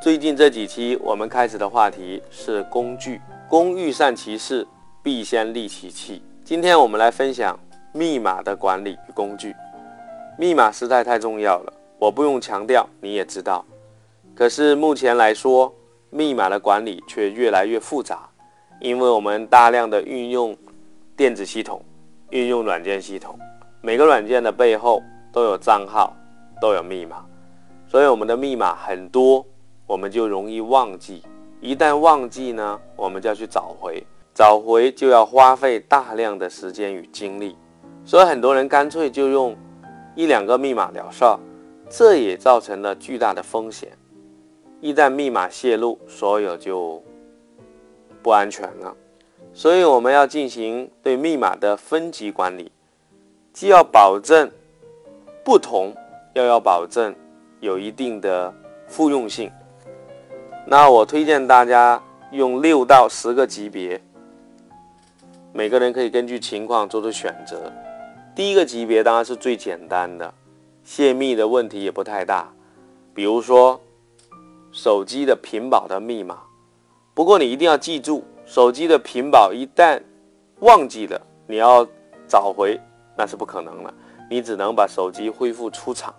[0.00, 4.64] 最近这几期我们开始的话题是工具，工欲善其事，
[5.02, 6.22] 必先利其器。
[6.44, 7.58] 今天我们来分享
[7.92, 9.52] 密码的管理与工具。
[10.38, 13.64] 密码实在太重要了，我不用强调，你也知道。
[14.36, 15.74] 可是目前来说，
[16.10, 18.28] 密码的管理却越来越复杂，
[18.80, 20.56] 因为我们大量的运用
[21.16, 21.82] 电子系统，
[22.30, 23.36] 运用软件系统，
[23.80, 26.16] 每个软件的背后都有账号，
[26.60, 27.26] 都有密码，
[27.88, 29.44] 所以我们的密码很多。
[29.88, 31.22] 我们就容易忘记，
[31.62, 37.56] 一旦忘记呢，我们就要去找回，找回就要花费大量的时间与精力，
[38.04, 39.56] 所以很多人干脆就用
[40.14, 41.24] 一两个密码了事，
[41.88, 43.88] 这也造成了巨大的风险。
[44.82, 47.02] 一旦密码泄露，所有就
[48.22, 48.94] 不安全了。
[49.54, 52.70] 所以我们要进行对密码的分级管理，
[53.54, 54.50] 既要保证
[55.42, 55.94] 不同，
[56.34, 57.14] 又要保证
[57.60, 58.54] 有一定的
[58.86, 59.50] 复用性。
[60.70, 61.98] 那我推荐大家
[62.30, 63.98] 用六到十个级别，
[65.50, 67.72] 每个人可以根据情况做出选择。
[68.36, 70.30] 第一个级别当然是最简单的，
[70.84, 72.52] 泄密的问题也不太大，
[73.14, 73.80] 比如说
[74.70, 76.38] 手机的屏保的密码。
[77.14, 79.98] 不过你一定要记住，手机的屏保一旦
[80.60, 81.88] 忘记了，你要
[82.28, 82.78] 找回
[83.16, 83.94] 那是不可能了，
[84.28, 86.14] 你只能把手机恢复出厂。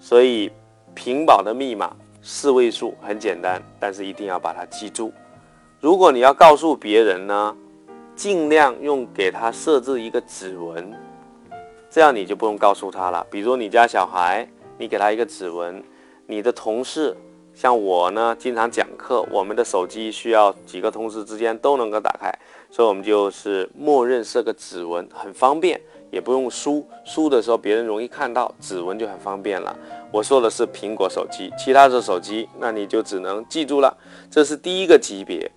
[0.00, 0.50] 所以
[0.94, 1.94] 屏保的密码。
[2.28, 5.12] 四位数很简单，但是一定要把它记住。
[5.80, 7.56] 如果你要告诉别人呢，
[8.16, 10.92] 尽量用给他设置一个指纹，
[11.88, 13.24] 这样你就不用告诉他了。
[13.30, 14.44] 比如你家小孩，
[14.76, 15.80] 你给他一个指纹；
[16.26, 17.16] 你的同事，
[17.54, 22.36] 像我呢，经常讲课，我们的手机需要几个同事之间都能够打开，
[22.72, 25.80] 所以我们就是默认设个指纹，很方便。
[26.16, 29.76] 也不用输，输的时候别人容易看到，指纹就很方便了。
[30.10, 33.94] 我说的是苹果手机，其他的手机那你就只能记住了。
[34.30, 35.52] 这是第一个级别，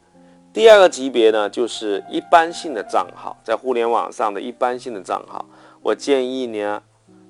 [0.52, 5.46] 第二个级别呢就是一般性的账号，在互联网上的一般性的账号，
[5.82, 6.84] 我建议呢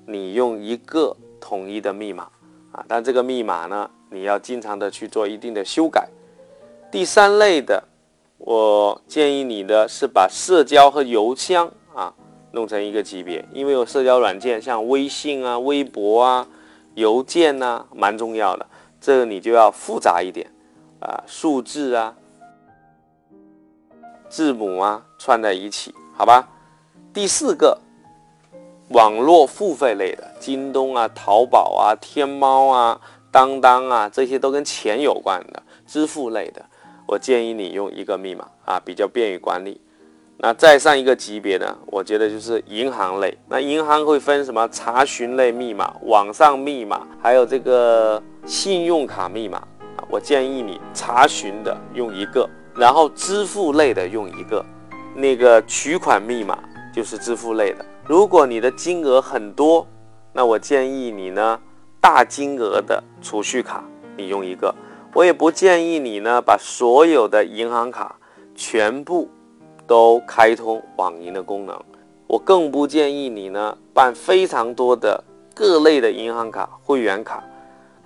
[0.06, 2.24] 你用一个统一的密码
[2.72, 6.08] 啊，但这个密码呢你要经常的去做一定的修改。
[6.90, 7.84] 第三类的，
[8.38, 11.70] 我建议你的是把社交和邮箱。
[12.52, 16.46] 弄成一个级别，因为有社交软件，像微信啊、微博啊、
[16.94, 18.66] 邮件呐，蛮重要的。
[19.00, 20.50] 这个你就要复杂一点
[21.00, 22.14] 啊，数字啊、
[24.28, 26.48] 字母啊串在一起，好吧？
[27.14, 27.78] 第四个，
[28.90, 33.00] 网络付费类的，京东啊、淘宝啊、天猫啊、
[33.30, 36.64] 当当啊，这些都跟钱有关的支付类的，
[37.06, 39.80] 我建议你用一个密码啊，比较便于管理。
[40.42, 41.76] 那再上一个级别呢？
[41.84, 43.36] 我觉得就是银行类。
[43.46, 44.66] 那银行会分什么？
[44.72, 49.62] 查询类密码、网上密码，还有这个信用卡密码。
[50.08, 54.64] 我建议你查询的用一个，然后支付类的用一个。
[55.14, 56.58] 那个取款密码
[56.90, 57.84] 就是支付类的。
[58.06, 59.86] 如果你的金额很多，
[60.32, 61.60] 那我建议你呢，
[62.00, 63.84] 大金额的储蓄卡
[64.16, 64.74] 你用一个。
[65.12, 68.16] 我也不建议你呢，把所有的银行卡
[68.54, 69.28] 全部。
[69.90, 71.76] 都开通网银的功能，
[72.28, 75.20] 我更不建议你呢办非常多的
[75.52, 77.42] 各类的银行卡、会员卡，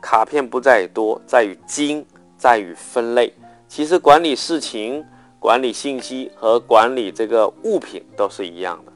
[0.00, 2.02] 卡片不在于多，在于精，
[2.38, 3.30] 在于分类。
[3.68, 5.04] 其实管理事情、
[5.38, 8.92] 管理信息和管理这个物品都是一样的。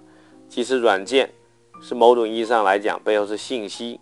[0.49, 1.31] 其实软件
[1.83, 4.01] 是某种意义上来讲背后是信息，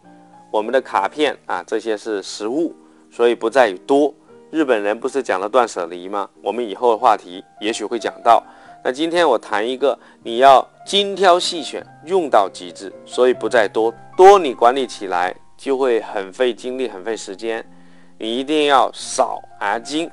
[0.52, 2.72] 我们的卡片啊这些是实物，
[3.10, 4.14] 所以不在于多。
[4.52, 6.30] 日本人不是讲了断舍离吗？
[6.40, 8.40] 我们以后的话题也许会讲到。
[8.86, 17.66] 那今天我谈一个，你要精挑细选，用到极致，所以不再多多，你管理起来就会很费精力，很费时间。
[18.16, 20.08] 你一定要少而精，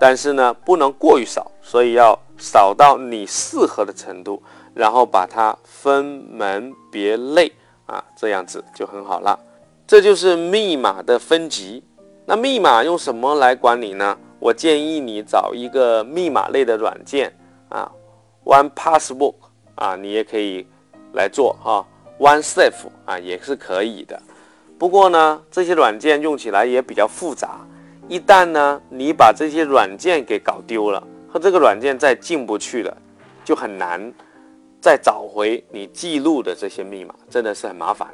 [0.00, 4.42] 但是呢，不能过于少，所以要少到你适合的程度，
[4.74, 7.52] 然后把它分门别类
[7.86, 9.38] 啊，这样子就很好了。
[9.86, 11.84] 这就是密码的分级。
[12.26, 14.18] 那密码用什么来管理呢？
[14.40, 17.32] 我建议你找一个密码类的软件。
[18.44, 19.34] ，One Passbook
[19.74, 20.66] 啊，你也可以
[21.14, 21.86] 来做哈
[22.18, 24.20] ，One Safe 啊也是可以的。
[24.78, 27.60] 不过呢，这些软件用起来也比较复杂。
[28.08, 32.96] 一旦呢，你把这些软件给搞丢了，和这个软件再进不去了，
[33.44, 34.12] 就很难
[34.80, 38.08] 再找回你记录的这些密码，真的是很麻烦。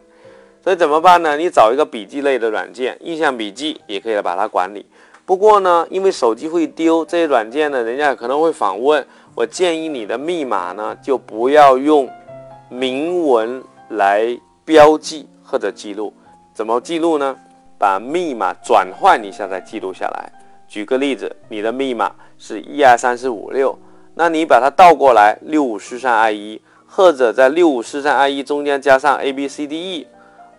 [0.63, 1.37] 所以怎么办呢？
[1.37, 4.85] 你找一个笔记类的软件，印象笔记也可以把它管理。
[5.29, 9.07] 不过呢，因为手机会丢，这些软件呢，人家可能会访问。
[9.35, 12.09] 我建议你的密码呢，就不要用
[12.71, 14.27] 明文来
[14.65, 16.15] 标记或者记录。
[16.55, 17.37] 怎么记录呢？
[17.79, 20.33] 把密码转换一下再记录下来。
[20.67, 23.79] 举个例子，你的密码是一二三四五六，
[24.15, 30.07] 那你把它倒过来，六五四三二一，或者在六五四三二一中间加上 A B C D E。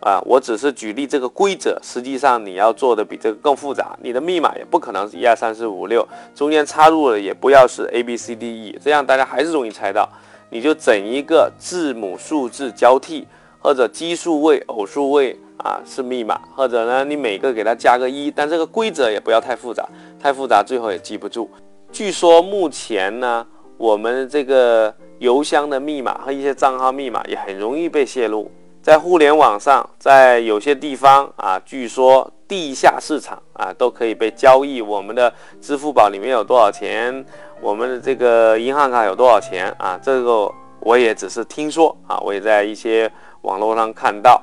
[0.01, 3.97] 啊，我只是举例这个规则，实际上你要做的比这个更复杂。
[4.01, 10.07] 你的密码也不可能是一二三四五六，中间插入的也不要是 A B C D E，这样大家还是容易猜到。
[10.49, 13.27] 你就整一个字母数字交替，
[13.59, 19.87] 或者奇数位、偶数位啊是密码，或者呢你每个给它加个一，但这个规则也不要太复杂，
[20.19, 21.49] 太复杂最后也记不住。
[21.91, 23.45] 据说目前呢，
[23.77, 28.49] 我们这个邮箱的密码和一些账号密码也很容易被泄露。
[28.89, 34.81] 在互联网上，在有些地方啊，据说地下市场啊都可以被交易。
[34.81, 35.31] 我们的
[35.61, 37.23] 支付宝里面有多少钱？
[37.61, 39.95] 我们的这个银行卡有多少钱啊？
[40.01, 43.07] 这个我也只是听说啊，我也在一些
[43.41, 44.41] 网络上看到，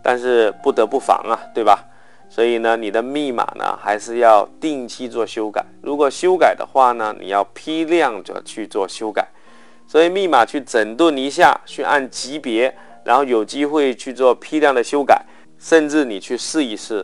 [0.00, 1.84] 但是不得不防啊，对吧？
[2.28, 5.64] 所以呢，你的密码呢还是要定期做修改。
[5.82, 9.26] 如果修改的话呢，你要批量的去做修改。
[9.88, 12.72] 所以密码去整顿一下，去按级别。
[13.08, 15.24] 然后有机会去做批量的修改，
[15.58, 17.02] 甚至你去试一试，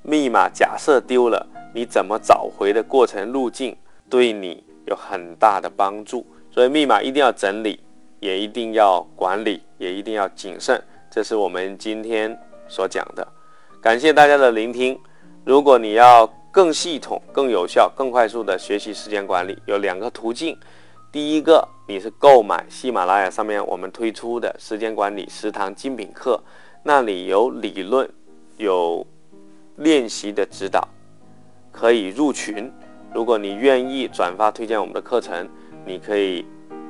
[0.00, 3.76] 密码假设丢了，你怎么找回的过程路径，
[4.08, 6.26] 对你有很大的帮助。
[6.50, 7.78] 所以密码一定要整理，
[8.18, 10.82] 也一定要管理，也一定要谨慎。
[11.10, 12.34] 这是我们今天
[12.66, 13.28] 所讲的。
[13.82, 14.98] 感谢大家的聆听。
[15.44, 20.56] 如果你要更系统、更有效、更快速的学习时间管理，有两个途径。
[21.12, 26.40] 第一个，你是购买喜马拉雅上面我们推出的时间管理食堂精品课，
[26.84, 28.08] 那里有理论，
[28.56, 29.04] 有
[29.76, 30.86] 练习的指导，
[31.72, 32.72] 可以入群。
[33.12, 35.48] 如果你愿意转发推荐我们的课程，
[35.84, 36.46] 你可以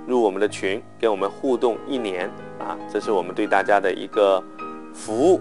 [0.07, 2.29] 入我们的群，跟我们互动一年
[2.59, 4.45] 啊，这是我们对大家的一个
[4.93, 5.41] 服务。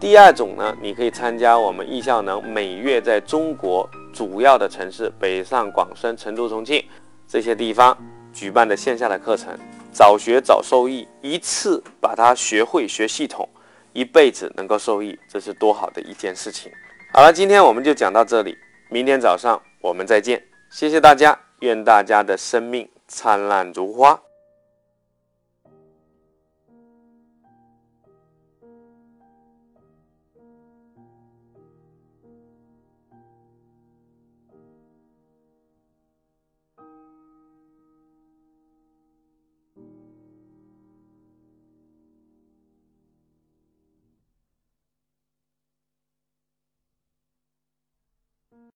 [0.00, 6.82] 第二种呢，你可以参加我们易效能每月在中国主要的城市北上广深、成都、重庆。
[7.28, 7.96] 这些地方
[8.40, 9.54] 举办的线下的课程，
[9.92, 13.46] 早学早受益，一次把它学会学系统，
[13.92, 16.72] 一辈子能够受益，这是多好的一件事情。
[17.12, 18.56] 好了，今天我们就讲到这里，
[18.88, 24.18] 明天早上我们再见，谢谢大家，愿大家的生命灿烂如花。